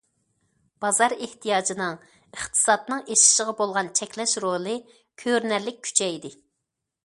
[0.85, 4.77] بازار ئېھتىياجىنىڭ ئىقتىسادنىڭ ئېشىشىغا بولغان چەكلەش رولى
[5.25, 6.37] كۆرۈنەرلىك كۈچەيدى.